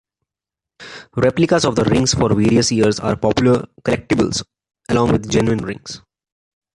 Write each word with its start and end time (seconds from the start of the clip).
Replicas 1.15 1.63
of 1.63 1.75
the 1.75 1.83
rings 1.83 2.15
for 2.15 2.29
various 2.33 2.71
years 2.71 2.99
are 2.99 3.15
popular 3.15 3.67
collectibles, 3.83 4.43
along 4.89 5.11
with 5.11 5.29
genuine 5.29 5.63
rings. 5.63 6.01